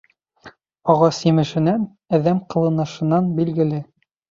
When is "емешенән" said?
1.27-1.85